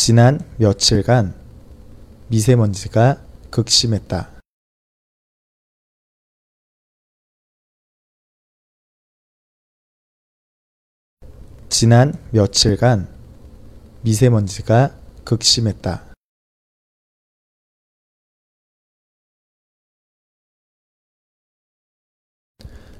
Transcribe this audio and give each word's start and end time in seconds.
지난 0.00 0.38
며칠간 0.60 1.34
미세먼지가 2.28 3.20
극심했다. 3.50 4.30
지난 11.68 12.12
며칠간 12.30 13.08
미세먼지가 14.02 14.96
극심했다. 15.24 16.14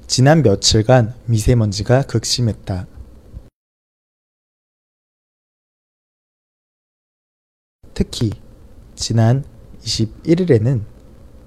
지난 0.05 0.41
며칠간 0.43 1.15
미세먼지가 1.27 2.01
극심했다. 2.07 2.98
특히 7.99 8.29
지난 8.95 9.43
21일에는 9.81 10.85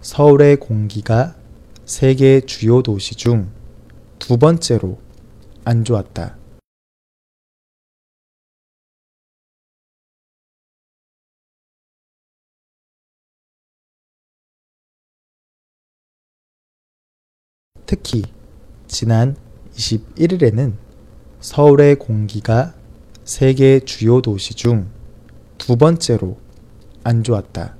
서울의 0.02 0.56
공기가 0.56 1.34
세계 1.86 2.42
주요 2.42 2.82
도시 2.82 3.14
중 3.14 3.50
두 4.18 4.36
번째로 4.36 5.00
안 5.64 5.82
좋았다. 5.82 6.36
특히 17.86 18.24
지난 18.88 19.36
21일에는 19.72 20.74
서울의 21.40 21.96
공기가 21.96 22.74
세계 23.24 23.80
주요 23.80 24.20
도시 24.20 24.52
중 24.52 25.00
두 25.62 25.76
번째로 25.76 26.38
안 27.04 27.22
좋았다. 27.22 27.76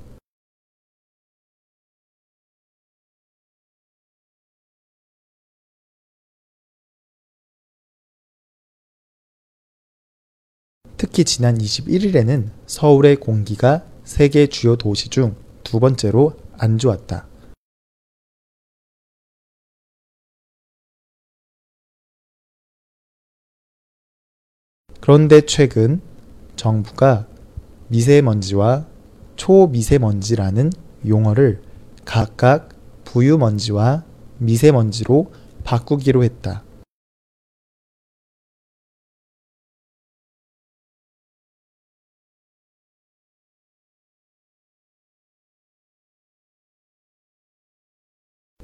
특히 10.96 11.24
지난 11.24 11.58
21일에는 11.58 12.50
서울의 12.66 13.16
공기가 13.16 13.84
세계 14.04 14.46
주요 14.46 14.76
도시 14.76 15.08
중 15.08 15.42
두 15.72 15.80
번째로 15.80 16.34
안 16.58 16.76
좋았다. 16.76 17.26
그런데 25.00 25.40
최근 25.46 26.02
정부가 26.54 27.26
미세먼지와 27.88 28.86
초미세먼지라는 29.42 30.70
용어를 31.04 31.62
각각 32.04 32.68
부유먼지와 33.02 34.04
미세먼지로 34.38 35.32
바꾸기로 35.64 36.22
했다. 36.22 36.62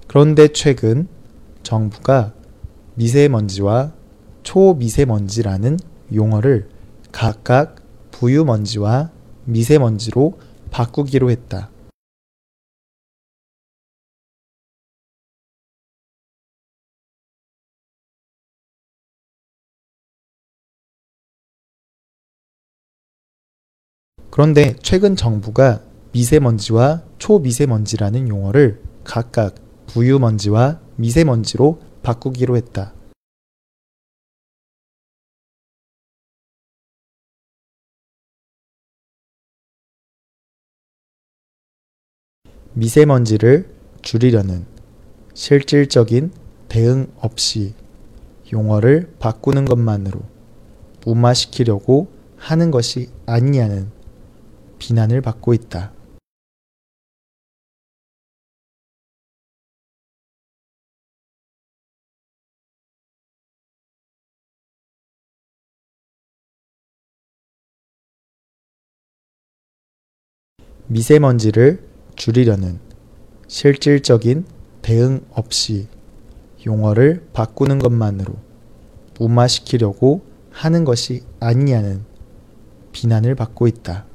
그런데 0.07 0.47
최근 0.53 1.09
정부가 1.65 2.35
미세먼지와 2.95 3.95
초미세먼지라는 4.45 5.77
용어를 6.15 6.69
각각 7.11 7.83
부유먼지와 8.13 9.11
미세먼지로 9.45 10.39
바꾸기로 10.71 11.31
했다. 11.31 11.71
그런데 24.31 24.77
최근 24.83 25.17
정부가 25.17 25.83
미세먼지와 26.13 27.03
초미세먼지라는 27.19 28.29
용어를 28.29 28.81
각각 29.03 29.57
부유먼지와 29.89 30.79
미세먼지로 30.95 31.81
바꾸기로 32.05 32.57
했다. 32.57 32.93
미세먼지를 42.79 43.69
줄이려는 44.03 44.65
실질적인 45.35 46.31
대응 46.69 47.13
없이 47.19 47.75
용어를 48.53 49.15
바꾸는 49.19 49.65
것만으로 49.65 50.21
무마시키려고 51.05 52.07
하는 52.37 52.71
것이 52.71 53.09
아니냐는 53.27 53.91
비난을 54.79 55.23
받고 55.23 55.55
있다. 55.55 55.93
미세먼지를 70.87 71.88
줄이려는 72.19 72.81
실질적인 73.47 74.45
대응 74.83 75.25
없이 75.31 75.87
용어를 76.67 77.29
바꾸는 77.33 77.79
것만으로 77.79 78.35
무마시키려고 79.19 80.23
하는 80.51 80.85
것이 80.85 81.23
아니냐는 81.41 82.05
비난을 82.93 83.37
받고 83.37 83.69
있다. 83.69 84.07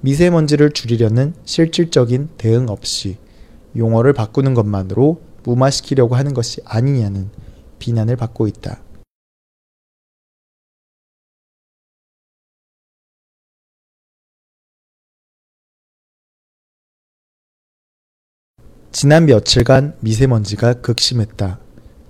미세먼지를 0.00 0.72
줄이려는 0.72 1.34
실질적인 1.44 2.30
대응 2.36 2.68
없이 2.68 3.16
용어를 3.76 4.12
바꾸는 4.12 4.54
것만으로 4.54 5.22
무마시키려고 5.44 6.14
하는 6.16 6.34
것이 6.34 6.60
아니냐는 6.64 7.30
비난을 7.78 8.16
받고 8.16 8.46
있다. 8.46 8.80
지난 18.92 19.26
며칠간 19.26 19.96
미세먼지가 20.00 20.74
극심했다. 20.74 21.58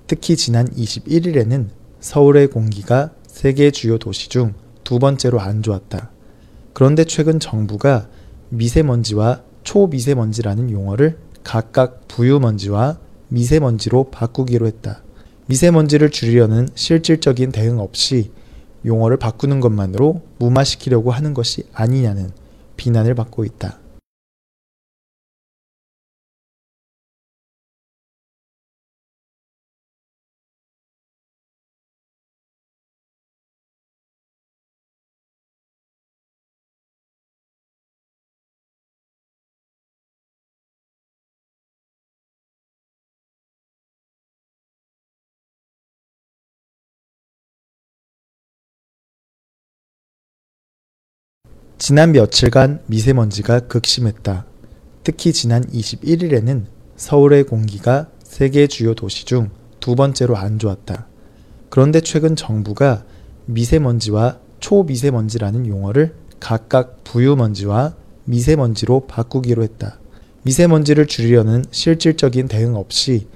특히 0.07 0.37
지난 0.37 0.69
21일에는 0.69 1.71
서울의 2.01 2.49
공기가 2.49 3.15
세계 3.27 3.71
주요 3.71 3.99
도시 3.99 4.29
중 4.29 4.55
두 4.85 4.99
번째로 4.99 5.41
안 5.41 5.63
좋았다. 5.63 6.11
그런데 6.75 7.05
최근 7.05 7.41
정부가 7.41 8.09
미세먼지와 8.51 9.43
초미세먼지라는 9.65 10.71
용어를 10.71 11.19
각각 11.45 12.09
부유먼지와 12.09 12.99
미세먼지로 13.29 14.11
바꾸기로 14.11 14.67
했다. 14.67 15.03
미세먼지를 15.47 16.11
줄이려는 16.11 16.69
실질적인 16.75 17.53
대응 17.53 17.79
없이 17.79 18.33
용어를 18.85 19.19
바꾸는 19.19 19.61
것만으로 19.61 20.23
무마시키려고 20.39 21.11
하는 21.11 21.35
것이 21.35 21.65
아니냐는 21.73 22.31
비난을 22.77 23.15
받고 23.15 23.45
있다. 23.45 23.79
지난 51.87 52.13
며칠간 52.13 52.81
미세먼지가 52.87 53.61
극심했다. 53.61 54.47
특히 55.03 55.35
지난 55.35 55.63
21일에는 55.67 56.65
서울의 56.97 57.45
공기가 57.45 58.09
세계 58.23 58.67
주요 58.67 58.95
도시 58.95 59.27
중 59.27 59.51
두 59.81 59.95
번째로 59.95 60.39
안 60.39 60.59
좋았다. 60.59 61.07
그런데 61.69 62.01
최근 62.01 62.37
정부가 62.37 63.05
미세먼지와 63.45 64.39
초미세먼지라는 64.61 65.67
용어를 65.67 66.15
각각 66.41 67.05
부유먼지와 67.05 67.95
미세먼지로 68.25 69.01
바꾸기로 69.01 69.63
했다. 69.63 69.99
미세먼지를 70.45 71.07
줄이려는 71.07 71.67
실질적인 71.71 72.49
대응 72.49 72.77
없이 72.77 73.29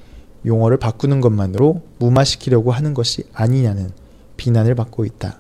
용어를 0.47 0.79
바꾸는 0.79 1.21
것만으로 1.21 1.83
무마시키려고 1.99 2.73
하는 2.73 2.95
것이 2.95 3.25
아니냐는 3.35 3.91
비난을 4.39 4.75
받고 4.75 5.05
있다. 5.05 5.39